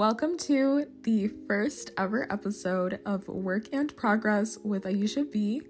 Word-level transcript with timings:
Welcome 0.00 0.38
to 0.38 0.86
the 1.02 1.28
first 1.46 1.90
ever 1.98 2.26
episode 2.32 3.00
of 3.04 3.28
Work 3.28 3.66
and 3.70 3.94
Progress 3.98 4.56
with 4.64 4.84
Aisha 4.84 5.30
B. 5.30 5.60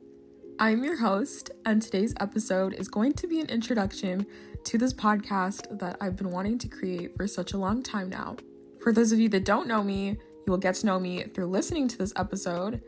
I'm 0.56 0.84
your 0.84 0.98
host, 0.98 1.50
and 1.66 1.82
today's 1.82 2.14
episode 2.20 2.74
is 2.74 2.86
going 2.86 3.14
to 3.14 3.26
be 3.26 3.40
an 3.40 3.48
introduction 3.48 4.24
to 4.66 4.78
this 4.78 4.94
podcast 4.94 5.76
that 5.80 5.96
I've 6.00 6.14
been 6.14 6.30
wanting 6.30 6.58
to 6.58 6.68
create 6.68 7.16
for 7.16 7.26
such 7.26 7.54
a 7.54 7.58
long 7.58 7.82
time 7.82 8.08
now. 8.08 8.36
For 8.80 8.92
those 8.92 9.10
of 9.10 9.18
you 9.18 9.28
that 9.30 9.44
don't 9.44 9.66
know 9.66 9.82
me, 9.82 10.10
you 10.10 10.46
will 10.46 10.58
get 10.58 10.76
to 10.76 10.86
know 10.86 11.00
me 11.00 11.24
through 11.24 11.46
listening 11.46 11.88
to 11.88 11.98
this 11.98 12.12
episode, 12.14 12.80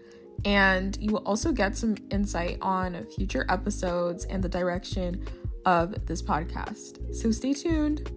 and 0.45 0.96
you 1.00 1.11
will 1.11 1.27
also 1.27 1.50
get 1.50 1.77
some 1.77 1.96
insight 2.12 2.59
on 2.62 3.04
future 3.16 3.46
episodes 3.48 4.27
and 4.27 4.45
the 4.45 4.48
direction 4.48 5.27
of 5.66 6.06
this 6.06 6.22
podcast. 6.22 7.12
So 7.12 7.32
stay 7.32 7.52
tuned. 7.52 8.09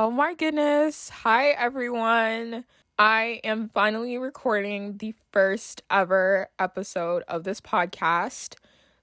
Oh 0.00 0.12
my 0.12 0.32
goodness. 0.32 1.08
Hi, 1.08 1.48
everyone. 1.48 2.64
I 3.00 3.40
am 3.42 3.68
finally 3.68 4.16
recording 4.16 4.96
the 4.98 5.12
first 5.32 5.82
ever 5.90 6.46
episode 6.56 7.24
of 7.26 7.42
this 7.42 7.60
podcast. 7.60 8.54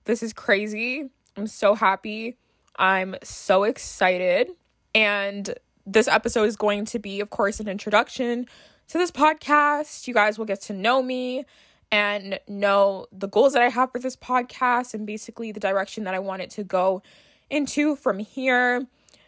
This 0.05 0.23
is 0.23 0.31
crazy. 0.31 1.09
I'm 1.35 1.47
so 1.47 1.75
happy. 1.75 2.37
I'm 2.79 3.17
so 3.23 3.65
excited. 3.65 4.51
And 4.93 5.55
this 5.85 6.07
episode 6.07 6.45
is 6.45 6.55
going 6.55 6.85
to 6.85 6.99
be, 6.99 7.19
of 7.19 7.29
course, 7.29 7.59
an 7.59 7.67
introduction 7.67 8.45
to 8.87 8.97
this 8.97 9.11
podcast. 9.11 10.07
You 10.07 10.13
guys 10.13 10.37
will 10.37 10.45
get 10.45 10.61
to 10.61 10.73
know 10.73 11.03
me 11.03 11.43
and 11.91 12.39
know 12.47 13.07
the 13.11 13.27
goals 13.27 13.51
that 13.51 13.61
I 13.61 13.67
have 13.67 13.91
for 13.91 13.99
this 13.99 14.15
podcast 14.15 14.93
and 14.93 15.05
basically 15.05 15.51
the 15.51 15.59
direction 15.59 16.05
that 16.05 16.13
I 16.13 16.19
want 16.19 16.41
it 16.41 16.51
to 16.51 16.63
go 16.63 17.03
into 17.49 17.97
from 17.97 18.19
here 18.19 18.87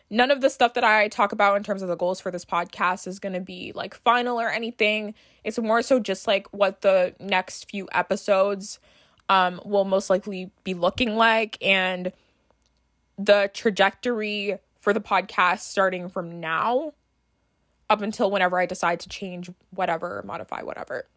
none 0.10 0.32
of 0.32 0.42
the 0.42 0.50
stuff 0.50 0.74
that 0.76 0.84
I 0.84 1.08
talk 1.08 1.32
about 1.32 1.58
in 1.58 1.64
terms 1.64 1.82
of 1.82 1.90
the 1.90 1.96
goals 1.96 2.20
for 2.20 2.32
this 2.32 2.46
podcast 2.46 3.08
is 3.08 3.20
going 3.20 3.34
to 3.34 3.42
be 3.42 3.72
like 3.76 3.96
final 3.96 4.40
or 4.40 4.50
anything. 4.50 5.14
It's 5.44 5.60
more 5.60 5.82
so 5.82 6.00
just 6.00 6.28
like 6.28 6.48
what 6.54 6.82
the 6.82 7.16
next 7.20 7.70
few 7.70 7.88
episodes 7.92 8.80
um 9.30 9.60
will 9.66 9.84
most 9.84 10.10
likely 10.10 10.52
be 10.64 10.74
looking 10.74 11.16
like 11.18 11.58
and 11.62 12.14
the 13.18 13.52
trajectory 13.54 14.58
for 14.80 14.94
the 14.94 15.02
podcast 15.02 15.60
starting 15.60 16.08
from 16.08 16.40
now 16.40 16.94
up 17.90 18.02
until 18.02 18.32
whenever 18.32 18.60
I 18.60 18.66
decide 18.66 19.00
to 19.02 19.10
change 19.10 19.50
whatever, 19.72 20.24
modify 20.26 20.62
whatever. 20.62 21.08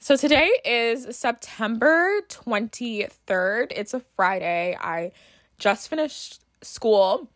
So 0.00 0.16
today 0.16 0.50
is 0.64 1.14
September 1.14 2.20
23rd. 2.28 3.66
It's 3.70 3.92
a 3.92 4.00
Friday. 4.16 4.76
I 4.80 5.12
just 5.58 5.88
finished 5.88 6.42
school 6.62 7.28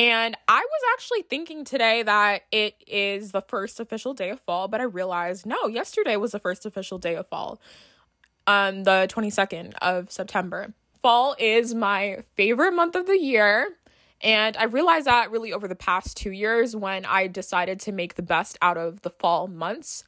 and 0.00 0.34
I 0.48 0.60
was 0.60 0.82
actually 0.94 1.22
thinking 1.22 1.62
today 1.62 2.02
that 2.02 2.44
it 2.50 2.74
is 2.86 3.32
the 3.32 3.42
first 3.42 3.80
official 3.80 4.14
day 4.14 4.30
of 4.30 4.40
fall, 4.40 4.66
but 4.66 4.80
I 4.80 4.84
realized 4.84 5.44
no, 5.44 5.66
yesterday 5.66 6.16
was 6.16 6.32
the 6.32 6.38
first 6.38 6.64
official 6.64 6.96
day 6.96 7.16
of 7.16 7.28
fall. 7.28 7.60
Um 8.46 8.84
the 8.84 9.06
22nd 9.10 9.74
of 9.82 10.10
September. 10.10 10.72
Fall 11.02 11.36
is 11.38 11.74
my 11.74 12.24
favorite 12.34 12.72
month 12.72 12.94
of 12.96 13.06
the 13.06 13.18
year. 13.18 13.76
And 14.22 14.56
I 14.56 14.64
realized 14.64 15.06
that 15.06 15.30
really 15.30 15.52
over 15.52 15.68
the 15.68 15.74
past 15.74 16.16
2 16.16 16.30
years 16.30 16.74
when 16.74 17.04
I 17.04 17.26
decided 17.26 17.78
to 17.80 17.92
make 17.92 18.14
the 18.14 18.22
best 18.22 18.56
out 18.62 18.78
of 18.78 19.02
the 19.02 19.10
fall 19.10 19.48
months. 19.48 20.04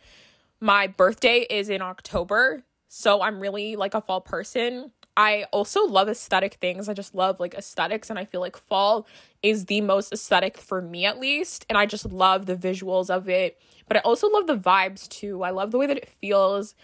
My 0.59 0.87
birthday 0.87 1.47
is 1.51 1.69
in 1.69 1.83
October, 1.83 2.63
so 2.89 3.21
I'm 3.21 3.41
really 3.41 3.77
like 3.77 3.93
a 3.93 4.01
fall 4.01 4.23
person. 4.23 4.93
I 5.17 5.45
also 5.53 5.85
love 5.87 6.09
aesthetic 6.09 6.55
things. 6.55 6.89
I 6.89 6.95
just 6.95 7.15
love 7.15 7.39
like 7.39 7.55
aesthetics, 7.55 8.11
and 8.11 8.19
I 8.19 8.25
feel 8.25 8.41
like 8.41 8.57
fall 8.57 9.07
is 9.43 9.67
the 9.67 9.81
most 9.81 10.13
aesthetic 10.13 10.57
for 10.57 10.81
me 10.81 11.05
at 11.05 11.19
least. 11.19 11.67
And 11.69 11.77
I 11.77 11.87
just 11.87 12.11
love 12.11 12.47
the 12.47 12.57
visuals 12.57 13.11
of 13.11 13.29
it, 13.29 13.61
but 13.89 13.97
I 13.97 14.01
also 14.01 14.29
love 14.29 14.47
the 14.47 14.57
vibes 14.57 15.09
too. 15.09 15.43
I 15.43 15.51
love 15.51 15.71
the 15.71 15.79
way 15.79 15.87
that 15.87 15.99
it 15.99 16.09
feels, 16.21 16.75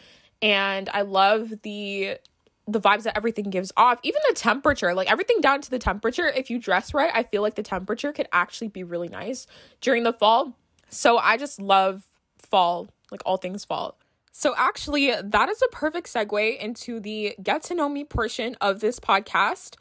and 0.43 0.89
I 0.91 1.03
love 1.03 1.53
the 1.63 2.19
the 2.67 2.81
vibes 2.81 3.05
that 3.05 3.17
everything 3.17 3.49
gives 3.49 3.73
off 3.79 3.99
even 4.03 4.21
the 4.29 4.35
temperature 4.35 4.93
like 4.93 5.11
everything 5.11 5.41
down 5.41 5.63
to 5.63 5.71
the 5.71 5.79
temperature 5.79 6.29
if 6.29 6.51
you 6.51 6.59
dress 6.59 6.93
right 6.93 7.11
i 7.15 7.23
feel 7.23 7.41
like 7.41 7.55
the 7.55 7.63
temperature 7.63 8.13
could 8.13 8.29
actually 8.31 8.69
be 8.69 8.85
really 8.85 9.09
nice 9.09 9.47
during 9.81 10.03
the 10.03 10.13
fall 10.13 10.53
so 10.91 11.17
i 11.17 11.39
just 11.39 11.63
love 11.63 12.07
fall 12.37 12.87
like 13.11 13.23
all 13.25 13.39
things 13.39 13.65
fall 13.65 13.97
so, 14.33 14.55
actually, 14.57 15.13
that 15.23 15.49
is 15.49 15.63
a 15.63 15.69
perfect 15.69 16.13
segue 16.13 16.59
into 16.59 17.01
the 17.01 17.35
get 17.43 17.63
to 17.65 17.75
know 17.75 17.89
me 17.89 18.05
portion 18.05 18.57
of 18.61 18.81
this 18.81 19.01
podcast. 19.01 19.77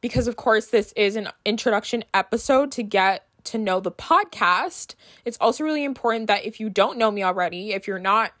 Because, 0.00 0.26
of 0.26 0.36
course, 0.36 0.66
this 0.66 0.92
is 0.96 1.14
an 1.14 1.28
introduction 1.44 2.04
episode 2.12 2.72
to 2.72 2.82
get 2.82 3.26
to 3.44 3.58
know 3.58 3.80
the 3.80 3.92
podcast. 3.92 4.94
It's 5.24 5.38
also 5.40 5.64
really 5.64 5.84
important 5.84 6.26
that 6.26 6.44
if 6.44 6.58
you 6.60 6.68
don't 6.68 6.98
know 6.98 7.10
me 7.10 7.22
already, 7.22 7.72
if 7.72 7.86
you're 7.86 7.98
not 7.98 8.32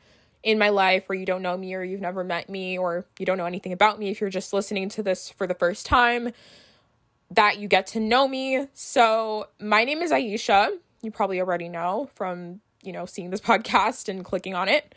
in 0.42 0.58
my 0.58 0.70
life 0.70 1.08
or 1.08 1.14
you 1.14 1.24
don't 1.24 1.42
know 1.42 1.56
me 1.56 1.74
or 1.74 1.84
you've 1.84 2.00
never 2.00 2.24
met 2.24 2.48
me 2.48 2.76
or 2.78 3.06
you 3.18 3.26
don't 3.26 3.38
know 3.38 3.46
anything 3.46 3.72
about 3.72 3.98
me, 3.98 4.10
if 4.10 4.20
you're 4.20 4.30
just 4.30 4.52
listening 4.52 4.88
to 4.88 5.02
this 5.02 5.30
for 5.30 5.46
the 5.46 5.54
first 5.54 5.86
time, 5.86 6.32
that 7.30 7.58
you 7.58 7.68
get 7.68 7.86
to 7.88 8.00
know 8.00 8.26
me. 8.28 8.66
So, 8.74 9.48
my 9.60 9.84
name 9.84 10.02
is 10.02 10.10
Aisha. 10.10 10.70
You 11.02 11.10
probably 11.10 11.40
already 11.40 11.68
know 11.68 12.10
from, 12.14 12.60
you 12.82 12.92
know, 12.92 13.06
seeing 13.06 13.30
this 13.30 13.40
podcast 13.52 14.08
and 14.08 14.24
clicking 14.24 14.54
on 14.54 14.68
it. 14.68 14.94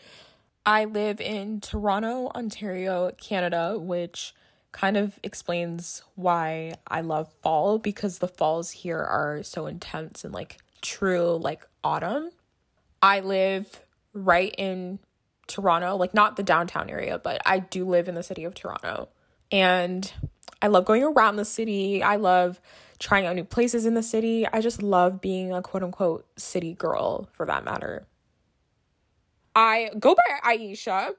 I 0.66 0.86
live 0.86 1.22
in 1.22 1.62
Toronto, 1.62 2.31
Ontario, 2.36 3.12
Canada, 3.18 3.78
which 3.80 4.34
kind 4.72 4.98
of 4.98 5.20
explains 5.24 6.02
why 6.16 6.74
I 6.88 7.02
love 7.02 7.31
fall 7.42 7.78
because 7.78 8.18
the 8.18 8.28
falls 8.28 8.72
here 8.72 9.00
are 9.00 9.44
so 9.44 9.68
intense 9.68 10.24
and 10.24 10.34
like 10.34 10.58
true 10.81 11.38
like 11.42 11.66
autumn. 11.84 12.31
I 13.02 13.20
live 13.20 13.81
right 14.14 14.53
in 14.58 15.00
Toronto, 15.48 15.96
like 15.96 16.14
not 16.14 16.36
the 16.36 16.44
downtown 16.44 16.90
area, 16.90 17.20
but 17.20 17.42
I 17.46 17.59
do 17.59 17.88
live 17.88 18.08
in 18.08 18.16
the 18.16 18.24
city 18.24 18.44
of 18.44 18.56
Toronto. 18.56 19.09
And 19.52 20.12
I 20.62 20.68
love 20.68 20.86
going 20.86 21.03
around 21.03 21.36
the 21.36 21.46
city. 21.46 22.02
I 22.02 22.16
love 22.16 22.59
trying 22.97 23.28
out 23.28 23.36
new 23.36 23.44
places 23.44 23.86
in 23.86 23.94
the 23.94 24.03
city. 24.03 24.47
I 24.52 24.62
just 24.62 24.82
love 24.82 25.22
being 25.22 25.53
a 25.53 25.62
quote 25.62 25.84
unquote 25.84 26.26
city 26.38 26.74
girl 26.74 27.30
for 27.34 27.46
that 27.46 27.64
matter. 27.64 28.08
I 29.55 29.91
go 29.99 30.16
by 30.16 30.55
Aisha, 30.55 31.13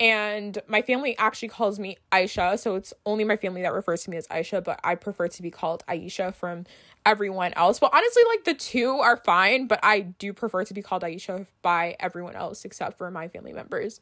and 0.00 0.58
my 0.66 0.82
family 0.82 1.16
actually 1.18 1.48
calls 1.48 1.78
me 1.78 1.98
Aisha, 2.12 2.58
so 2.58 2.74
it's 2.76 2.92
only 3.06 3.24
my 3.24 3.36
family 3.36 3.62
that 3.62 3.72
refers 3.72 4.04
to 4.04 4.10
me 4.10 4.16
as 4.16 4.26
Aisha, 4.28 4.62
but 4.62 4.80
I 4.84 4.94
prefer 4.94 5.28
to 5.28 5.42
be 5.42 5.50
called 5.50 5.82
Aisha 5.88 6.34
from 6.34 6.66
everyone 7.06 7.52
else. 7.54 7.78
But 7.78 7.90
honestly, 7.94 8.22
like 8.28 8.44
the 8.44 8.54
two 8.54 8.98
are 8.98 9.16
fine, 9.16 9.66
but 9.66 9.80
I 9.82 10.00
do 10.00 10.32
prefer 10.32 10.64
to 10.64 10.74
be 10.74 10.82
called 10.82 11.02
Aisha 11.02 11.46
by 11.62 11.96
everyone 12.00 12.34
else 12.34 12.64
except 12.64 12.98
for 12.98 13.10
my 13.10 13.28
family 13.28 13.52
members. 13.52 14.00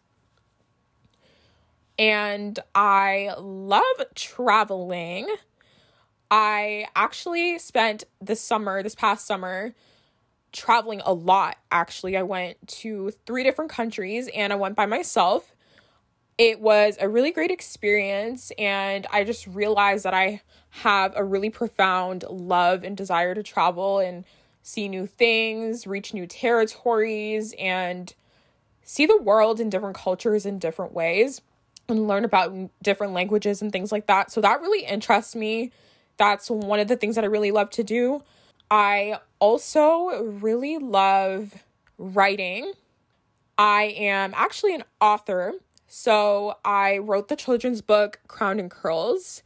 And 1.98 2.58
I 2.74 3.34
love 3.38 3.82
traveling. 4.14 5.28
I 6.30 6.86
actually 6.96 7.58
spent 7.58 8.04
this 8.20 8.40
summer, 8.40 8.82
this 8.82 8.94
past 8.94 9.26
summer, 9.26 9.74
traveling 10.52 11.00
a 11.04 11.12
lot 11.12 11.56
actually. 11.70 12.16
I 12.16 12.22
went 12.22 12.66
to 12.68 13.12
three 13.26 13.42
different 13.42 13.70
countries 13.70 14.28
and 14.34 14.52
I 14.52 14.56
went 14.56 14.76
by 14.76 14.86
myself. 14.86 15.52
It 16.38 16.60
was 16.60 16.96
a 17.00 17.08
really 17.08 17.30
great 17.30 17.50
experience 17.50 18.52
and 18.58 19.06
I 19.12 19.24
just 19.24 19.46
realized 19.46 20.04
that 20.04 20.14
I 20.14 20.42
have 20.70 21.12
a 21.16 21.24
really 21.24 21.50
profound 21.50 22.24
love 22.28 22.84
and 22.84 22.96
desire 22.96 23.34
to 23.34 23.42
travel 23.42 23.98
and 23.98 24.24
see 24.62 24.88
new 24.88 25.06
things, 25.06 25.86
reach 25.86 26.14
new 26.14 26.26
territories 26.26 27.54
and 27.58 28.14
see 28.82 29.06
the 29.06 29.20
world 29.20 29.60
in 29.60 29.70
different 29.70 29.96
cultures 29.96 30.46
in 30.46 30.58
different 30.58 30.92
ways 30.92 31.40
and 31.88 32.08
learn 32.08 32.24
about 32.24 32.54
different 32.82 33.12
languages 33.12 33.62
and 33.62 33.72
things 33.72 33.92
like 33.92 34.06
that. 34.06 34.30
So 34.30 34.40
that 34.40 34.60
really 34.60 34.84
interests 34.84 35.34
me. 35.34 35.72
That's 36.16 36.50
one 36.50 36.80
of 36.80 36.88
the 36.88 36.96
things 36.96 37.14
that 37.16 37.24
I 37.24 37.28
really 37.28 37.50
love 37.50 37.70
to 37.70 37.82
do. 37.82 38.22
I 38.72 39.18
also 39.38 40.22
really 40.40 40.78
love 40.78 41.62
writing. 41.98 42.72
I 43.58 43.94
am 43.98 44.32
actually 44.34 44.74
an 44.74 44.84
author. 44.98 45.52
So 45.88 46.56
I 46.64 46.96
wrote 46.96 47.28
the 47.28 47.36
children's 47.36 47.82
book 47.82 48.20
Crowned 48.28 48.60
in 48.60 48.70
Curls. 48.70 49.42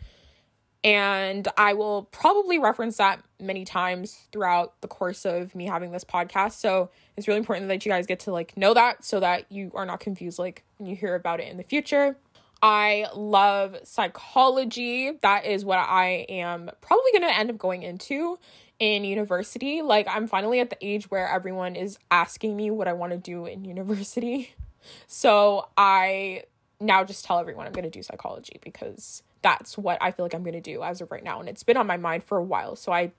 And 0.85 1.49
I 1.57 1.73
will 1.75 2.05
probably 2.05 2.61
reference 2.61 2.99
that 2.99 3.21
many 3.41 3.65
times 3.65 4.29
throughout 4.31 4.81
the 4.81 4.87
course 4.87 5.27
of 5.27 5.57
me 5.57 5.67
having 5.67 5.91
this 5.91 6.05
podcast. 6.05 6.53
So 6.53 6.91
it's 7.17 7.27
really 7.27 7.41
important 7.41 7.67
that 7.67 7.85
you 7.85 7.91
guys 7.91 8.07
get 8.07 8.21
to 8.21 8.31
like 8.31 8.57
know 8.57 8.75
that 8.75 9.05
so 9.05 9.19
that 9.19 9.51
you 9.51 9.73
are 9.75 9.85
not 9.85 9.99
confused 9.99 10.39
like 10.39 10.63
when 10.77 10.89
you 10.89 10.95
hear 10.95 11.17
about 11.17 11.41
it 11.41 11.49
in 11.49 11.57
the 11.57 11.65
future. 11.65 12.17
I 12.63 13.07
love 13.15 13.77
psychology. 13.83 15.11
That 15.23 15.47
is 15.47 15.65
what 15.65 15.79
I 15.79 16.27
am 16.29 16.71
probably 16.81 17.11
going 17.13 17.23
to 17.23 17.37
end 17.37 17.51
up 17.51 17.59
going 17.59 17.83
into 17.83 18.39
in 18.79 19.05
university. 19.05 19.83
Like, 19.83 20.07
I'm 20.09 20.27
finally 20.27 20.61
at 20.61 20.71
the 20.71 20.77
age 20.81 21.11
where 21.11 21.29
everyone 21.29 21.77
is 21.77 21.99
asking 22.11 22.57
me 22.57 22.71
what 22.71 22.89
I 22.89 22.93
want 22.93 23.13
to 23.13 23.19
do 23.19 23.47
in 23.47 23.65
university. 23.65 24.55
So 25.09 25.69
I 25.77 26.45
now 26.79 27.03
just 27.03 27.25
tell 27.25 27.41
everyone 27.41 27.67
I'm 27.67 27.73
going 27.73 27.83
to 27.83 27.91
do 27.91 28.05
psychology 28.05 28.61
because 28.63 29.25
that's 29.43 29.77
what 29.77 29.99
I 30.01 30.11
feel 30.11 30.25
like 30.25 30.35
I'm 30.35 30.43
going 30.43 30.55
to 30.55 30.61
do 30.61 30.83
as 30.83 31.01
of 31.01 31.11
right 31.11 31.25
now. 31.25 31.41
And 31.41 31.49
it's 31.49 31.63
been 31.63 31.77
on 31.77 31.87
my 31.87 31.97
mind 31.97 32.25
for 32.25 32.39
a 32.39 32.43
while. 32.43 32.77
So 32.77 32.93
I 32.93 33.13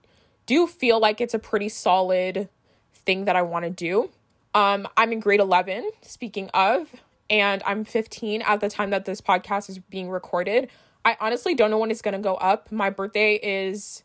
do 0.45 0.67
feel 0.67 0.99
like 0.99 1.19
it's 1.21 1.33
a 1.33 1.39
pretty 1.39 1.69
solid 1.69 2.49
thing 2.93 3.25
that 3.25 3.35
I 3.35 3.41
want 3.41 3.65
to 3.65 3.69
do. 3.69 4.09
Um, 4.53 4.87
I'm 4.97 5.11
in 5.11 5.19
grade 5.19 5.39
11, 5.39 5.89
speaking 6.01 6.49
of, 6.53 6.89
and 7.29 7.61
I'm 7.65 7.83
15 7.83 8.41
at 8.41 8.59
the 8.59 8.69
time 8.69 8.89
that 8.89 9.05
this 9.05 9.21
podcast 9.21 9.69
is 9.69 9.79
being 9.79 10.09
recorded. 10.09 10.69
I 11.05 11.15
honestly 11.19 11.53
don't 11.53 11.69
know 11.69 11.77
when 11.77 11.91
it's 11.91 12.01
going 12.01 12.13
to 12.13 12.19
go 12.19 12.35
up. 12.35 12.71
My 12.71 12.89
birthday 12.89 13.35
is 13.35 14.03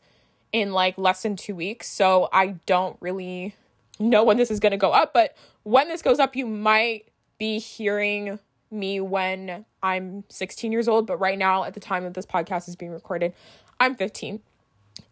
in 0.53 0.73
like 0.73 0.97
less 0.99 1.23
than 1.23 1.37
two 1.37 1.55
weeks. 1.55 1.89
So 1.89 2.29
I 2.33 2.59
don't 2.67 2.97
really 3.01 3.55
know 3.99 4.25
when 4.25 4.37
this 4.37 4.51
is 4.51 4.61
going 4.61 4.73
to 4.73 4.79
go 4.79 4.93
up. 4.93 5.13
But 5.13 5.37
when 5.63 5.89
this 5.89 6.03
goes 6.03 6.19
up, 6.19 6.37
you 6.37 6.47
might 6.47 7.09
be 7.39 7.59
hearing 7.59 8.39
me 8.71 9.01
when 9.01 9.65
I'm 9.83 10.25
16 10.29 10.73
years 10.73 10.89
old. 10.89 11.07
But 11.07 11.19
right 11.19 11.39
now, 11.39 11.65
at 11.65 11.75
the 11.75 11.81
time 11.81 12.05
that 12.05 12.15
this 12.15 12.27
podcast 12.27 12.69
is 12.69 12.77
being 12.77 12.93
recorded, 12.93 13.35
I'm 13.81 13.95
15. 13.95 14.41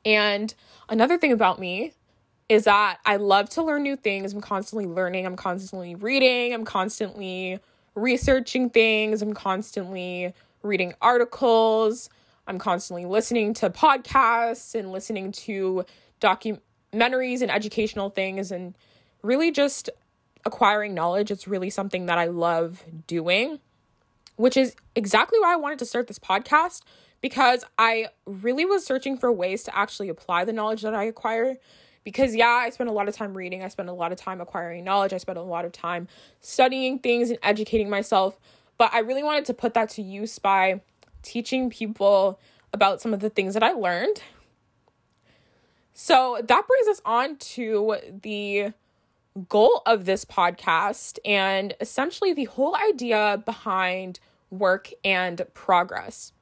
And 0.05 0.55
another 0.89 1.19
thing 1.19 1.33
about 1.33 1.59
me 1.59 1.93
is 2.49 2.65
that 2.65 2.99
I 3.07 3.17
love 3.17 3.49
to 3.51 3.63
learn 3.63 3.83
new 3.83 3.97
things. 3.97 4.33
I'm 4.33 4.41
constantly 4.41 4.87
learning, 4.87 5.25
I'm 5.25 5.37
constantly 5.37 5.95
reading, 5.95 6.53
I'm 6.53 6.65
constantly 6.65 7.61
researching 7.95 8.71
things, 8.71 9.23
I'm 9.23 9.35
constantly 9.35 10.35
reading 10.63 10.95
articles, 11.01 12.11
I'm 12.51 12.59
constantly 12.59 13.05
listening 13.05 13.55
to 13.55 13.71
podcasts 13.71 14.75
and 14.75 14.91
listening 14.91 15.31
to 15.33 15.85
documentaries 16.21 17.43
and 17.43 17.51
educational 17.51 18.11
things 18.11 18.51
and 18.51 18.77
really 19.23 19.53
just 19.53 19.89
acquiring 20.45 20.93
knowledge. 20.93 21.31
It's 21.31 21.47
really 21.47 21.71
something 21.71 22.07
that 22.07 22.19
I 22.19 22.25
love 22.25 22.85
doing, 23.07 23.61
which 24.35 24.57
is 24.57 24.75
exactly 24.97 25.39
why 25.39 25.53
I 25.53 25.57
wanted 25.57 25.79
to 25.79 25.85
start 25.85 26.09
this 26.09 26.19
podcast 26.19 26.83
because 27.21 27.65
I 27.79 28.09
really 28.27 28.65
was 28.65 28.85
searching 28.85 29.17
for 29.17 29.31
ways 29.31 29.63
to 29.65 29.79
actually 29.79 30.09
apply 30.09 30.45
the 30.45 30.53
knowledge 30.53 30.83
that 30.83 30.93
I 30.93 31.05
acquire. 31.05 31.57
Because, 32.03 32.35
yeah, 32.35 32.49
I 32.65 32.71
spent 32.71 32.91
a 32.91 32.93
lot 32.93 33.09
of 33.09 33.15
time 33.15 33.37
reading, 33.37 33.63
I 33.63 33.69
spent 33.69 33.89
a 33.89 33.93
lot 33.93 34.11
of 34.11 34.19
time 34.19 34.41
acquiring 34.41 34.83
knowledge, 34.83 35.13
I 35.13 35.19
spent 35.19 35.39
a 35.39 35.43
lot 35.43 35.65
of 35.65 35.71
time 35.71 36.09
studying 36.41 36.99
things 36.99 37.31
and 37.31 37.39
educating 37.45 37.89
myself. 37.89 38.41
But 38.77 38.93
I 38.93 39.01
really 39.01 39.23
wanted 39.23 39.45
to 39.45 39.55
put 39.55 39.75
that 39.75 39.91
to 39.91 40.03
use 40.03 40.39
by 40.41 40.81
teaching 41.23 41.71
people 41.71 42.39
about 42.73 43.01
some 43.01 43.13
of 43.13 43.21
the 43.21 43.31
things 43.31 43.55
that 43.55 43.63
I 43.63 43.73
learned. 43.73 44.23
So 45.93 46.41
that 46.43 46.67
brings 46.67 46.89
us 46.89 47.03
on 47.05 47.37
to 47.37 47.97
the 48.23 48.73
goal 49.49 49.83
of 49.87 50.05
this 50.05 50.25
podcast 50.25 51.19
and 51.25 51.75
essentially 51.81 52.33
the 52.33 52.45
whole 52.45 52.77
idea 52.77 53.43
behind 53.45 54.19
work 54.51 54.91
and 55.05 55.43
progress. 55.55 56.33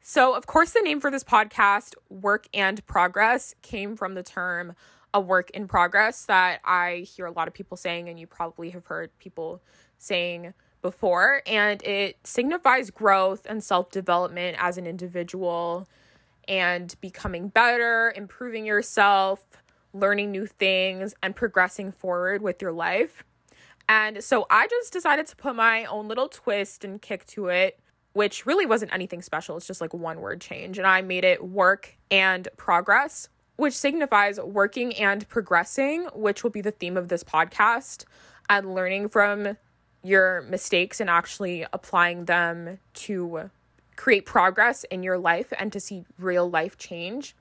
So, 0.00 0.36
of 0.36 0.46
course, 0.46 0.70
the 0.70 0.80
name 0.82 1.00
for 1.00 1.10
this 1.10 1.24
podcast, 1.24 1.94
Work 2.08 2.46
and 2.54 2.84
Progress, 2.86 3.56
came 3.62 3.96
from 3.96 4.14
the 4.14 4.22
term 4.22 4.74
a 5.12 5.20
work 5.20 5.50
in 5.50 5.66
progress 5.66 6.26
that 6.26 6.60
I 6.64 7.06
hear 7.08 7.26
a 7.26 7.32
lot 7.32 7.48
of 7.48 7.54
people 7.54 7.76
saying, 7.76 8.08
and 8.08 8.20
you 8.20 8.26
probably 8.26 8.70
have 8.70 8.86
heard 8.86 9.10
people 9.18 9.62
saying 9.98 10.52
before. 10.90 11.42
And 11.46 11.82
it 11.82 12.18
signifies 12.24 12.90
growth 12.90 13.46
and 13.48 13.62
self 13.62 13.90
development 13.90 14.56
as 14.60 14.78
an 14.78 14.86
individual 14.86 15.88
and 16.46 16.94
becoming 17.00 17.48
better, 17.48 18.12
improving 18.14 18.64
yourself, 18.64 19.44
learning 19.92 20.30
new 20.30 20.46
things, 20.46 21.14
and 21.22 21.34
progressing 21.34 21.90
forward 21.90 22.40
with 22.40 22.62
your 22.62 22.72
life. 22.72 23.24
And 23.88 24.22
so 24.22 24.46
I 24.48 24.68
just 24.68 24.92
decided 24.92 25.26
to 25.26 25.36
put 25.36 25.56
my 25.56 25.84
own 25.86 26.06
little 26.06 26.28
twist 26.28 26.84
and 26.84 27.02
kick 27.02 27.26
to 27.26 27.48
it 27.48 27.80
which 28.16 28.46
really 28.46 28.64
wasn't 28.64 28.90
anything 28.94 29.20
special. 29.20 29.58
It's 29.58 29.66
just 29.66 29.82
like 29.82 29.92
one 29.92 30.22
word 30.22 30.40
change. 30.40 30.78
And 30.78 30.86
I 30.86 31.02
made 31.02 31.22
it 31.22 31.44
work 31.44 31.98
and 32.10 32.48
progress, 32.56 33.28
which 33.56 33.74
signifies 33.74 34.40
working 34.40 34.94
and 34.94 35.28
progressing, 35.28 36.08
which 36.14 36.42
will 36.42 36.50
be 36.50 36.62
the 36.62 36.70
theme 36.70 36.96
of 36.96 37.08
this 37.08 37.22
podcast 37.22 38.06
and 38.48 38.74
learning 38.74 39.10
from 39.10 39.58
your 40.06 40.42
mistakes 40.42 41.00
and 41.00 41.10
actually 41.10 41.66
applying 41.72 42.24
them 42.26 42.78
to 42.94 43.50
create 43.96 44.26
progress 44.26 44.84
in 44.84 45.02
your 45.02 45.18
life 45.18 45.52
and 45.58 45.72
to 45.72 45.80
see 45.80 46.04
real 46.18 46.48
life 46.48 46.76
change 46.76 47.34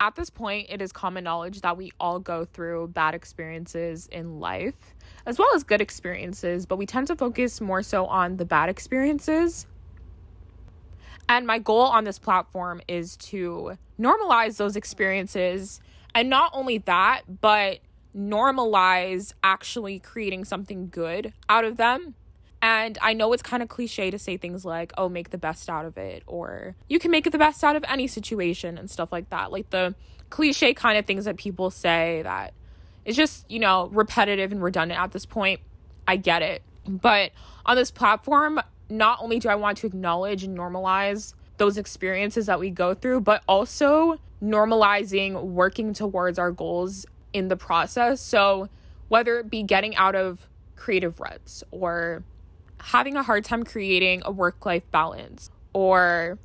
at 0.00 0.14
this 0.14 0.30
point, 0.30 0.66
it 0.70 0.82
is 0.82 0.92
common 0.92 1.24
knowledge 1.24 1.60
that 1.62 1.76
we 1.76 1.92
all 1.98 2.18
go 2.18 2.44
through 2.44 2.88
bad 2.88 3.14
experiences 3.14 4.08
in 4.08 4.40
life, 4.40 4.94
as 5.24 5.38
well 5.38 5.48
as 5.54 5.64
good 5.64 5.80
experiences, 5.80 6.66
but 6.66 6.76
we 6.76 6.86
tend 6.86 7.06
to 7.08 7.16
focus 7.16 7.60
more 7.60 7.82
so 7.82 8.06
on 8.06 8.36
the 8.36 8.44
bad 8.44 8.68
experiences. 8.68 9.66
And 11.28 11.46
my 11.46 11.58
goal 11.58 11.82
on 11.82 12.04
this 12.04 12.18
platform 12.18 12.80
is 12.86 13.16
to 13.16 13.76
normalize 13.98 14.58
those 14.58 14.76
experiences. 14.76 15.80
And 16.14 16.30
not 16.30 16.50
only 16.54 16.78
that, 16.78 17.22
but 17.40 17.80
normalize 18.16 19.32
actually 19.42 19.98
creating 19.98 20.44
something 20.44 20.88
good 20.88 21.32
out 21.48 21.64
of 21.64 21.76
them 21.76 22.14
and 22.62 22.98
I 23.00 23.12
know 23.12 23.32
it's 23.32 23.42
kind 23.42 23.62
of 23.62 23.68
cliche 23.68 24.10
to 24.10 24.18
say 24.18 24.36
things 24.36 24.64
like, 24.64 24.92
oh, 24.96 25.08
make 25.08 25.30
the 25.30 25.38
best 25.38 25.68
out 25.68 25.84
of 25.84 25.96
it, 25.98 26.22
or 26.26 26.74
you 26.88 26.98
can 26.98 27.10
make 27.10 27.30
the 27.30 27.38
best 27.38 27.62
out 27.62 27.76
of 27.76 27.84
any 27.88 28.06
situation 28.06 28.78
and 28.78 28.90
stuff 28.90 29.12
like 29.12 29.30
that. 29.30 29.52
Like 29.52 29.70
the 29.70 29.94
cliche 30.30 30.74
kind 30.74 30.98
of 30.98 31.06
things 31.06 31.26
that 31.26 31.36
people 31.36 31.70
say 31.70 32.22
that 32.22 32.54
it's 33.04 33.16
just, 33.16 33.48
you 33.48 33.60
know, 33.60 33.88
repetitive 33.92 34.50
and 34.50 34.62
redundant 34.62 35.00
at 35.00 35.12
this 35.12 35.26
point. 35.26 35.60
I 36.08 36.16
get 36.16 36.42
it. 36.42 36.62
But 36.88 37.30
on 37.64 37.76
this 37.76 37.90
platform, 37.90 38.60
not 38.88 39.18
only 39.20 39.38
do 39.38 39.48
I 39.48 39.54
want 39.54 39.78
to 39.78 39.86
acknowledge 39.86 40.42
and 40.42 40.56
normalize 40.56 41.34
those 41.58 41.78
experiences 41.78 42.46
that 42.46 42.58
we 42.58 42.70
go 42.70 42.94
through, 42.94 43.20
but 43.20 43.42
also 43.46 44.18
normalizing 44.42 45.40
working 45.40 45.92
towards 45.92 46.38
our 46.38 46.50
goals 46.50 47.06
in 47.36 47.48
the 47.48 47.56
process. 47.56 48.20
So, 48.20 48.68
whether 49.08 49.38
it 49.38 49.50
be 49.50 49.62
getting 49.62 49.94
out 49.96 50.14
of 50.14 50.48
creative 50.74 51.20
ruts 51.20 51.62
or 51.70 52.24
having 52.78 53.16
a 53.16 53.22
hard 53.22 53.44
time 53.44 53.64
creating 53.64 54.22
a 54.24 54.30
work 54.30 54.66
life 54.66 54.90
balance 54.90 55.50
or 55.72 56.38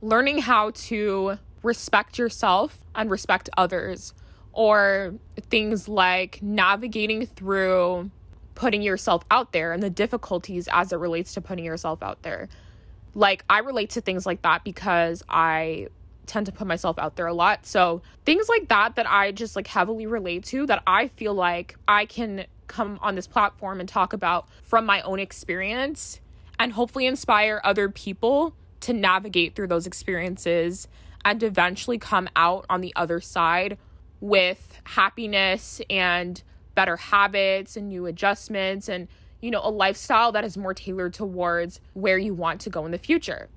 learning 0.00 0.38
how 0.38 0.70
to 0.70 1.38
respect 1.62 2.18
yourself 2.18 2.78
and 2.94 3.10
respect 3.10 3.50
others, 3.56 4.14
or 4.52 5.14
things 5.50 5.88
like 5.88 6.40
navigating 6.40 7.26
through 7.26 8.10
putting 8.54 8.80
yourself 8.80 9.22
out 9.30 9.52
there 9.52 9.72
and 9.72 9.82
the 9.82 9.90
difficulties 9.90 10.68
as 10.72 10.92
it 10.92 10.96
relates 10.96 11.34
to 11.34 11.40
putting 11.40 11.64
yourself 11.64 12.02
out 12.02 12.22
there. 12.22 12.48
Like, 13.14 13.44
I 13.50 13.58
relate 13.58 13.90
to 13.90 14.00
things 14.00 14.24
like 14.24 14.42
that 14.42 14.64
because 14.64 15.22
I 15.28 15.88
tend 16.26 16.46
to 16.46 16.52
put 16.52 16.66
myself 16.66 16.98
out 16.98 17.16
there 17.16 17.26
a 17.26 17.34
lot. 17.34 17.66
So, 17.66 18.02
things 18.24 18.48
like 18.48 18.68
that 18.68 18.96
that 18.96 19.08
I 19.10 19.32
just 19.32 19.56
like 19.56 19.66
heavily 19.66 20.06
relate 20.06 20.44
to 20.46 20.66
that 20.66 20.82
I 20.86 21.08
feel 21.08 21.34
like 21.34 21.76
I 21.86 22.06
can 22.06 22.46
come 22.66 22.98
on 23.00 23.14
this 23.14 23.26
platform 23.26 23.80
and 23.80 23.88
talk 23.88 24.12
about 24.12 24.48
from 24.62 24.84
my 24.86 25.00
own 25.02 25.20
experience 25.20 26.20
and 26.58 26.72
hopefully 26.72 27.06
inspire 27.06 27.60
other 27.64 27.88
people 27.88 28.54
to 28.80 28.92
navigate 28.92 29.54
through 29.54 29.68
those 29.68 29.86
experiences 29.86 30.88
and 31.24 31.42
eventually 31.42 31.98
come 31.98 32.28
out 32.36 32.66
on 32.70 32.80
the 32.80 32.92
other 32.96 33.20
side 33.20 33.78
with 34.20 34.80
happiness 34.84 35.80
and 35.90 36.42
better 36.74 36.96
habits 36.96 37.76
and 37.76 37.88
new 37.88 38.06
adjustments 38.06 38.88
and 38.88 39.08
you 39.40 39.50
know 39.50 39.60
a 39.62 39.70
lifestyle 39.70 40.32
that 40.32 40.44
is 40.44 40.56
more 40.56 40.74
tailored 40.74 41.12
towards 41.12 41.80
where 41.94 42.18
you 42.18 42.34
want 42.34 42.60
to 42.60 42.70
go 42.70 42.84
in 42.84 42.92
the 42.92 42.98
future. 42.98 43.48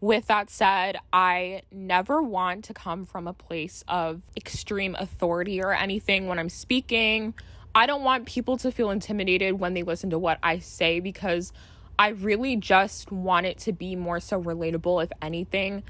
With 0.00 0.26
that 0.26 0.48
said, 0.48 0.98
I 1.12 1.62
never 1.72 2.22
want 2.22 2.64
to 2.66 2.74
come 2.74 3.04
from 3.04 3.26
a 3.26 3.32
place 3.32 3.82
of 3.88 4.22
extreme 4.36 4.94
authority 4.98 5.60
or 5.60 5.72
anything 5.72 6.28
when 6.28 6.38
I'm 6.38 6.48
speaking 6.48 7.34
I 7.78 7.86
don't 7.86 8.02
want 8.02 8.26
people 8.26 8.56
to 8.58 8.72
feel 8.72 8.90
intimidated 8.90 9.60
when 9.60 9.74
they 9.74 9.84
listen 9.84 10.10
to 10.10 10.18
what 10.18 10.38
I 10.42 10.58
say 10.58 10.98
because 10.98 11.52
I 11.96 12.08
really 12.08 12.56
just 12.56 13.12
want 13.12 13.46
it 13.46 13.58
to 13.60 13.72
be 13.72 13.94
more 13.94 14.18
so 14.18 14.42
relatable, 14.42 15.04
if 15.04 15.10
anything. 15.22 15.84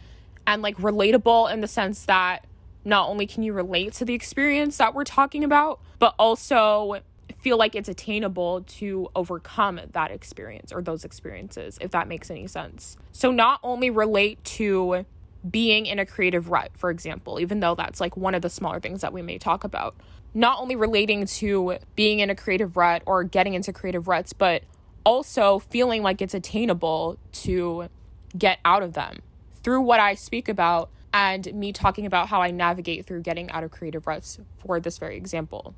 And 0.46 0.60
like 0.60 0.76
relatable 0.76 1.50
in 1.50 1.62
the 1.62 1.66
sense 1.66 2.04
that 2.04 2.44
not 2.84 3.08
only 3.08 3.26
can 3.26 3.42
you 3.42 3.54
relate 3.54 3.94
to 3.94 4.04
the 4.04 4.12
experience 4.12 4.76
that 4.76 4.94
we're 4.94 5.04
talking 5.04 5.44
about, 5.44 5.80
but 5.98 6.14
also 6.18 7.00
feel 7.38 7.56
like 7.56 7.74
it's 7.74 7.88
attainable 7.88 8.62
to 8.62 9.08
overcome 9.14 9.80
that 9.92 10.10
experience 10.10 10.72
or 10.72 10.82
those 10.82 11.04
experiences, 11.04 11.78
if 11.80 11.90
that 11.92 12.08
makes 12.08 12.30
any 12.30 12.46
sense. 12.46 12.96
So, 13.12 13.30
not 13.30 13.60
only 13.62 13.90
relate 13.90 14.42
to 14.44 15.04
being 15.48 15.86
in 15.86 15.98
a 15.98 16.06
creative 16.06 16.50
rut, 16.50 16.72
for 16.74 16.90
example, 16.90 17.40
even 17.40 17.60
though 17.60 17.74
that's 17.74 18.00
like 18.00 18.16
one 18.16 18.34
of 18.34 18.42
the 18.42 18.50
smaller 18.50 18.80
things 18.80 19.00
that 19.02 19.12
we 19.12 19.22
may 19.22 19.38
talk 19.38 19.64
about, 19.64 19.94
not 20.34 20.60
only 20.60 20.76
relating 20.76 21.26
to 21.26 21.78
being 21.96 22.20
in 22.20 22.30
a 22.30 22.34
creative 22.34 22.76
rut 22.76 23.02
or 23.06 23.24
getting 23.24 23.54
into 23.54 23.72
creative 23.72 24.08
ruts, 24.08 24.32
but 24.32 24.62
also 25.04 25.58
feeling 25.58 26.02
like 26.02 26.20
it's 26.20 26.34
attainable 26.34 27.18
to 27.32 27.88
get 28.36 28.58
out 28.64 28.82
of 28.82 28.92
them 28.92 29.20
through 29.62 29.80
what 29.80 30.00
I 30.00 30.14
speak 30.14 30.48
about 30.48 30.90
and 31.12 31.52
me 31.54 31.72
talking 31.72 32.04
about 32.04 32.28
how 32.28 32.42
I 32.42 32.50
navigate 32.50 33.06
through 33.06 33.22
getting 33.22 33.50
out 33.50 33.64
of 33.64 33.70
creative 33.70 34.06
ruts 34.06 34.38
for 34.58 34.80
this 34.80 34.98
very 34.98 35.16
example. 35.16 35.74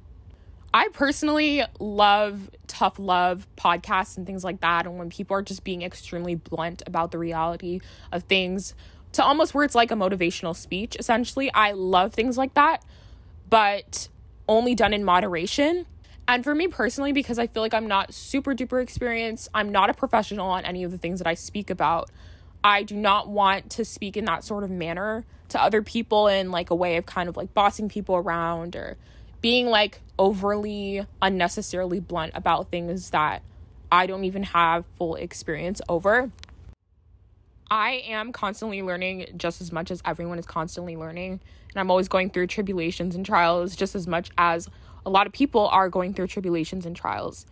I 0.72 0.88
personally 0.92 1.62
love 1.80 2.50
tough 2.68 2.98
love 2.98 3.46
podcasts 3.56 4.16
and 4.16 4.24
things 4.26 4.44
like 4.44 4.60
that. 4.60 4.86
And 4.86 4.98
when 4.98 5.10
people 5.10 5.36
are 5.36 5.42
just 5.42 5.64
being 5.64 5.82
extremely 5.82 6.36
blunt 6.36 6.82
about 6.86 7.10
the 7.10 7.18
reality 7.18 7.80
of 8.12 8.22
things 8.24 8.74
to 9.12 9.24
almost 9.24 9.52
where 9.52 9.64
it's 9.64 9.74
like 9.74 9.90
a 9.90 9.94
motivational 9.94 10.54
speech, 10.54 10.96
essentially, 10.98 11.52
I 11.52 11.72
love 11.72 12.14
things 12.14 12.38
like 12.38 12.54
that, 12.54 12.84
but 13.48 14.08
only 14.48 14.76
done 14.76 14.94
in 14.94 15.04
moderation. 15.04 15.86
And 16.28 16.44
for 16.44 16.54
me 16.54 16.68
personally, 16.68 17.10
because 17.10 17.40
I 17.40 17.48
feel 17.48 17.62
like 17.62 17.74
I'm 17.74 17.88
not 17.88 18.14
super 18.14 18.54
duper 18.54 18.80
experienced, 18.80 19.48
I'm 19.52 19.70
not 19.70 19.90
a 19.90 19.94
professional 19.94 20.48
on 20.48 20.64
any 20.64 20.84
of 20.84 20.92
the 20.92 20.98
things 20.98 21.18
that 21.18 21.26
I 21.26 21.34
speak 21.34 21.70
about. 21.70 22.08
I 22.62 22.84
do 22.84 22.94
not 22.94 23.28
want 23.28 23.70
to 23.70 23.84
speak 23.84 24.16
in 24.16 24.26
that 24.26 24.44
sort 24.44 24.62
of 24.62 24.70
manner 24.70 25.24
to 25.48 25.60
other 25.60 25.82
people 25.82 26.28
in 26.28 26.52
like 26.52 26.70
a 26.70 26.74
way 26.74 26.96
of 26.96 27.06
kind 27.06 27.28
of 27.28 27.36
like 27.36 27.52
bossing 27.54 27.88
people 27.88 28.14
around 28.14 28.76
or 28.76 28.96
being 29.40 29.66
like 29.66 30.00
overly 30.18 31.06
unnecessarily 31.23 32.00
blunt 32.00 32.32
about 32.35 32.70
things 32.70 33.11
that 33.11 33.42
I 33.90 34.06
don't 34.06 34.25
even 34.25 34.44
have 34.44 34.85
full 34.97 35.16
experience 35.16 35.80
over. 35.88 36.30
I 37.70 38.02
am 38.06 38.32
constantly 38.32 38.82
learning 38.82 39.26
just 39.37 39.61
as 39.61 39.73
much 39.73 39.90
as 39.90 40.02
everyone 40.04 40.38
is 40.38 40.47
constantly 40.47 40.97
learning. 40.97 41.40
And 41.70 41.76
I'm 41.76 41.90
always 41.90 42.09
going 42.09 42.30
through 42.30 42.49
tribulations 42.49 43.14
and 43.14 43.25
trials 43.25 43.76
just 43.76 43.94
as 43.94 44.06
much 44.06 44.30
as 44.37 44.68
a 45.06 45.11
lot 45.11 45.26
of 45.26 45.32
people 45.32 45.68
are 45.68 45.88
going 45.88 46.12
through 46.12 46.26
tribulations 46.26 46.85
and 46.85 46.97
trials. 46.97 47.47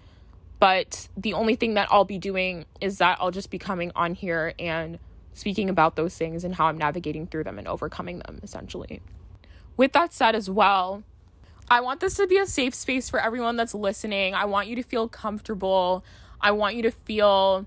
But 0.58 1.08
the 1.16 1.34
only 1.34 1.54
thing 1.54 1.74
that 1.74 1.88
I'll 1.90 2.04
be 2.04 2.18
doing 2.18 2.66
is 2.80 2.98
that 2.98 3.18
I'll 3.20 3.30
just 3.30 3.50
be 3.50 3.58
coming 3.58 3.92
on 3.94 4.14
here 4.14 4.54
and 4.58 4.98
speaking 5.34 5.70
about 5.70 5.94
those 5.94 6.16
things 6.16 6.42
and 6.42 6.56
how 6.56 6.66
I'm 6.66 6.76
navigating 6.76 7.28
through 7.28 7.44
them 7.44 7.58
and 7.58 7.68
overcoming 7.68 8.18
them, 8.18 8.40
essentially. 8.42 9.00
With 9.76 9.92
that 9.92 10.12
said, 10.12 10.34
as 10.34 10.50
well, 10.50 11.04
I 11.70 11.80
want 11.82 12.00
this 12.00 12.14
to 12.14 12.26
be 12.26 12.38
a 12.38 12.46
safe 12.46 12.74
space 12.74 13.10
for 13.10 13.20
everyone 13.20 13.56
that's 13.56 13.74
listening. 13.74 14.34
I 14.34 14.46
want 14.46 14.68
you 14.68 14.76
to 14.76 14.82
feel 14.82 15.06
comfortable. 15.06 16.02
I 16.40 16.52
want 16.52 16.76
you 16.76 16.82
to 16.82 16.90
feel 16.90 17.66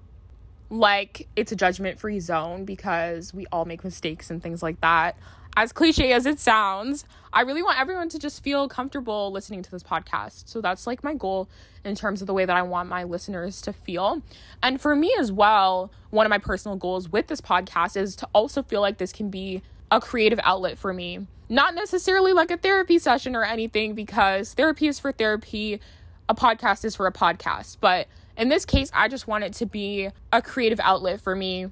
like 0.72 1.28
it's 1.36 1.52
a 1.52 1.56
judgment 1.56 2.00
free 2.00 2.20
zone 2.20 2.66
because 2.66 3.32
we 3.32 3.46
all 3.52 3.66
make 3.66 3.84
mistakes 3.84 4.32
and 4.32 4.42
things 4.42 4.64
like 4.64 4.82
that. 4.82 5.18
As 5.56 5.72
cliche 5.72 6.14
as 6.14 6.26
it 6.26 6.40
sounds, 6.40 7.06
I 7.32 7.42
really 7.42 7.62
want 7.62 7.80
everyone 7.80 8.10
to 8.10 8.18
just 8.18 8.42
feel 8.42 8.68
comfortable 8.68 9.32
listening 9.32 9.62
to 9.64 9.70
this 9.70 9.84
podcast. 9.84 10.48
So 10.48 10.62
that's 10.62 10.88
like 10.88 11.04
my 11.04 11.14
goal 11.14 11.48
in 11.84 11.94
terms 11.94 12.22
of 12.22 12.28
the 12.28 12.34
way 12.34 12.46
that 12.46 12.56
I 12.56 12.62
want 12.64 12.90
my 12.90 13.04
listeners 13.04 13.62
to 13.64 13.74
feel. 13.74 14.24
And 14.64 14.82
for 14.82 14.96
me 14.96 15.14
as 15.20 15.32
well, 15.32 15.92
one 16.10 16.26
of 16.26 16.30
my 16.32 16.38
personal 16.38 16.78
goals 16.78 17.10
with 17.10 17.28
this 17.28 17.42
podcast 17.42 17.98
is 17.98 18.16
to 18.16 18.28
also 18.34 18.64
feel 18.64 18.82
like 18.82 18.98
this 18.98 19.12
can 19.12 19.30
be 19.30 19.62
a 19.92 20.00
creative 20.02 20.40
outlet 20.44 20.78
for 20.78 20.94
me 20.94 21.28
not 21.52 21.76
necessarily 21.76 22.32
like 22.32 22.50
a 22.50 22.56
therapy 22.56 22.98
session 22.98 23.36
or 23.36 23.44
anything, 23.44 23.94
because 23.94 24.54
therapy 24.54 24.88
is 24.88 25.00
for 25.00 25.12
therapy, 25.12 25.82
a 26.30 26.34
podcast 26.34 26.86
is 26.86 26.96
for 26.96 27.08
a 27.08 27.12
podcast. 27.12 27.78
But 27.82 28.08
in 28.38 28.48
this 28.48 28.66
case, 28.66 28.90
I 28.94 29.10
just 29.10 29.28
want 29.28 29.44
it 29.44 29.52
to 29.56 29.66
be 29.66 30.10
a 30.32 30.42
creative 30.42 30.80
outlet 30.80 31.20
for 31.20 31.36
me 31.36 31.68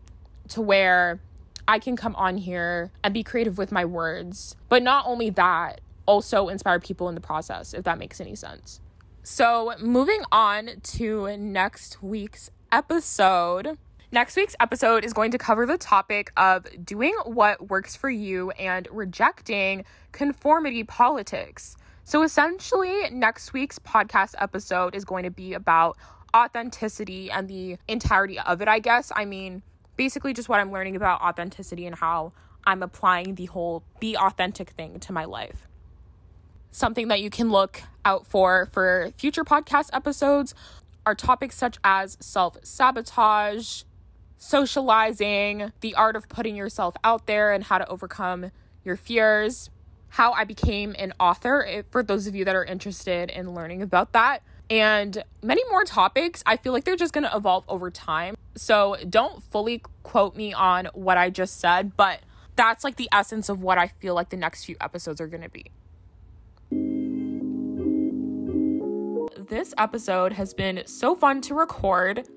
to 0.49 0.61
where 0.61 1.21
I 1.65 1.79
can 1.79 1.95
come 1.95 2.13
on 2.17 2.37
here 2.37 2.91
and 3.05 3.13
be 3.13 3.23
creative 3.23 3.57
with 3.57 3.71
my 3.71 3.85
words. 3.85 4.57
But 4.67 4.83
not 4.83 5.05
only 5.07 5.29
that, 5.31 5.79
also 6.05 6.49
inspire 6.49 6.81
people 6.81 7.07
in 7.07 7.15
the 7.15 7.21
process, 7.21 7.73
if 7.73 7.85
that 7.85 7.97
makes 7.97 8.19
any 8.19 8.35
sense. 8.35 8.81
So, 9.23 9.73
moving 9.79 10.23
on 10.29 10.71
to 10.81 11.37
next 11.37 12.03
week's 12.03 12.51
episode. 12.69 13.77
Next 14.11 14.35
week's 14.35 14.55
episode 14.59 15.05
is 15.05 15.13
going 15.13 15.29
to 15.31 15.37
cover 15.37 15.67
the 15.67 15.77
topic 15.77 16.31
of 16.35 16.65
doing 16.83 17.13
what 17.25 17.69
works 17.69 17.95
for 17.95 18.09
you 18.09 18.49
and 18.51 18.87
rejecting 18.89 19.85
conformity 20.13 20.83
politics. 20.83 21.77
So, 22.05 22.23
essentially, 22.23 23.11
next 23.11 23.53
week's 23.53 23.77
podcast 23.77 24.33
episode 24.39 24.95
is 24.95 25.05
going 25.05 25.25
to 25.25 25.29
be 25.29 25.53
about 25.53 25.95
authenticity 26.35 27.29
and 27.29 27.47
the 27.47 27.77
entirety 27.87 28.39
of 28.39 28.63
it, 28.63 28.67
I 28.67 28.79
guess. 28.79 29.11
I 29.15 29.25
mean, 29.25 29.61
basically, 29.95 30.33
just 30.33 30.49
what 30.49 30.59
I'm 30.59 30.71
learning 30.71 30.95
about 30.95 31.21
authenticity 31.21 31.85
and 31.85 31.95
how 31.95 32.33
I'm 32.65 32.81
applying 32.81 33.35
the 33.35 33.45
whole 33.45 33.83
be 33.99 34.17
authentic 34.17 34.71
thing 34.71 34.99
to 35.01 35.13
my 35.13 35.25
life. 35.25 35.67
Something 36.71 37.09
that 37.09 37.21
you 37.21 37.29
can 37.29 37.51
look 37.51 37.83
out 38.03 38.25
for 38.25 38.69
for 38.71 39.11
future 39.17 39.43
podcast 39.43 39.91
episodes 39.93 40.55
are 41.05 41.13
topics 41.13 41.55
such 41.55 41.77
as 41.83 42.17
self 42.19 42.57
sabotage, 42.63 43.83
socializing, 44.39 45.71
the 45.81 45.93
art 45.93 46.15
of 46.15 46.27
putting 46.29 46.55
yourself 46.55 46.95
out 47.03 47.27
there 47.27 47.53
and 47.53 47.65
how 47.65 47.77
to 47.77 47.87
overcome 47.87 48.51
your 48.83 48.95
fears, 48.95 49.69
how 50.09 50.31
I 50.31 50.45
became 50.45 50.95
an 50.97 51.13
author, 51.19 51.83
for 51.91 52.01
those 52.01 52.25
of 52.25 52.33
you 52.33 52.43
that 52.45 52.55
are 52.55 52.65
interested 52.65 53.29
in 53.29 53.53
learning 53.53 53.83
about 53.83 54.13
that, 54.13 54.41
and 54.69 55.23
many 55.43 55.61
more 55.69 55.83
topics. 55.83 56.41
I 56.45 56.57
feel 56.57 56.73
like 56.73 56.85
they're 56.85 56.95
just 56.95 57.13
to 57.25 57.35
evolve 57.35 57.65
over 57.67 57.91
time. 57.91 58.35
So 58.55 58.95
don't 59.07 59.43
fully 59.43 59.83
quote 60.03 60.35
me 60.35 60.53
on 60.53 60.87
what 60.93 61.17
I 61.17 61.29
just 61.29 61.59
said, 61.59 61.95
but 61.95 62.21
that's 62.55 62.83
like 62.83 62.95
the 62.95 63.09
essence 63.11 63.49
of 63.49 63.61
what 63.61 63.77
I 63.77 63.87
feel 63.87 64.15
like 64.15 64.29
the 64.29 64.37
next 64.37 64.65
few 64.65 64.77
episodes 64.81 65.21
are 65.21 65.27
to 65.43 65.49
be. 65.49 65.65
This 69.49 69.73
episode 69.77 70.33
has 70.33 70.53
been 70.53 70.83
so 70.85 71.15
fun 71.15 71.41
to 71.41 71.55
record. 71.55 72.27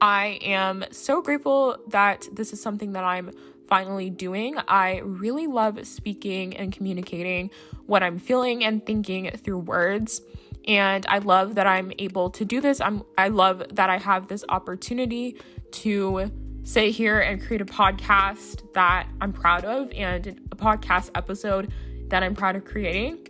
I 0.00 0.38
am 0.42 0.84
so 0.90 1.22
grateful 1.22 1.78
that 1.88 2.28
this 2.32 2.52
is 2.52 2.60
something 2.60 2.92
that 2.92 3.04
I'm 3.04 3.30
finally 3.66 4.10
doing. 4.10 4.56
I 4.68 4.98
really 4.98 5.46
love 5.46 5.86
speaking 5.86 6.56
and 6.56 6.72
communicating 6.72 7.50
what 7.86 8.02
I'm 8.02 8.18
feeling 8.18 8.64
and 8.64 8.84
thinking 8.84 9.30
through 9.36 9.58
words. 9.58 10.22
And 10.68 11.06
I 11.08 11.18
love 11.18 11.54
that 11.54 11.66
I'm 11.66 11.92
able 11.98 12.30
to 12.30 12.44
do 12.44 12.60
this. 12.60 12.80
I'm 12.80 13.04
I 13.16 13.28
love 13.28 13.62
that 13.72 13.88
I 13.88 13.98
have 13.98 14.28
this 14.28 14.44
opportunity 14.48 15.36
to 15.72 16.30
sit 16.64 16.90
here 16.90 17.20
and 17.20 17.40
create 17.40 17.60
a 17.60 17.66
podcast 17.66 18.72
that 18.74 19.08
I'm 19.20 19.32
proud 19.32 19.64
of 19.64 19.92
and 19.92 20.26
a 20.50 20.56
podcast 20.56 21.10
episode 21.14 21.72
that 22.08 22.22
I'm 22.22 22.34
proud 22.34 22.56
of 22.56 22.64
creating. 22.64 23.28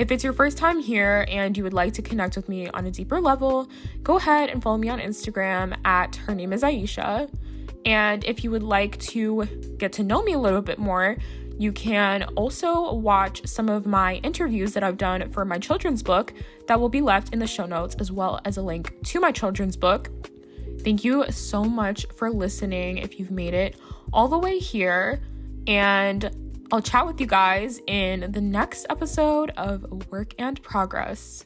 If 0.00 0.10
it's 0.10 0.24
your 0.24 0.32
first 0.32 0.56
time 0.56 0.80
here 0.80 1.26
and 1.28 1.54
you 1.54 1.62
would 1.62 1.74
like 1.74 1.92
to 1.92 2.00
connect 2.00 2.34
with 2.34 2.48
me 2.48 2.68
on 2.68 2.86
a 2.86 2.90
deeper 2.90 3.20
level, 3.20 3.68
go 4.02 4.16
ahead 4.16 4.48
and 4.48 4.62
follow 4.62 4.78
me 4.78 4.88
on 4.88 4.98
Instagram 4.98 5.76
at 5.84 6.16
her 6.16 6.34
name 6.34 6.54
is 6.54 6.62
Aisha. 6.62 7.30
And 7.84 8.24
if 8.24 8.42
you 8.42 8.50
would 8.50 8.62
like 8.62 8.98
to 9.00 9.44
get 9.76 9.92
to 9.92 10.02
know 10.02 10.22
me 10.22 10.32
a 10.32 10.38
little 10.38 10.62
bit 10.62 10.78
more, 10.78 11.18
you 11.58 11.70
can 11.70 12.22
also 12.34 12.94
watch 12.94 13.46
some 13.46 13.68
of 13.68 13.84
my 13.84 14.14
interviews 14.22 14.72
that 14.72 14.82
I've 14.82 14.96
done 14.96 15.30
for 15.32 15.44
my 15.44 15.58
children's 15.58 16.02
book 16.02 16.32
that 16.66 16.80
will 16.80 16.88
be 16.88 17.02
left 17.02 17.34
in 17.34 17.38
the 17.38 17.46
show 17.46 17.66
notes, 17.66 17.94
as 17.98 18.10
well 18.10 18.40
as 18.46 18.56
a 18.56 18.62
link 18.62 18.94
to 19.04 19.20
my 19.20 19.30
children's 19.30 19.76
book. 19.76 20.08
Thank 20.78 21.04
you 21.04 21.30
so 21.30 21.62
much 21.62 22.06
for 22.16 22.30
listening 22.30 22.96
if 22.96 23.18
you've 23.18 23.30
made 23.30 23.52
it 23.52 23.76
all 24.14 24.28
the 24.28 24.38
way 24.38 24.60
here. 24.60 25.20
And 25.66 26.49
I'll 26.72 26.80
chat 26.80 27.04
with 27.04 27.20
you 27.20 27.26
guys 27.26 27.80
in 27.88 28.30
the 28.30 28.40
next 28.40 28.86
episode 28.88 29.50
of 29.56 29.84
Work 30.10 30.34
and 30.38 30.62
Progress. 30.62 31.44